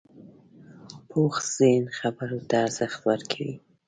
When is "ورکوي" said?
3.09-3.53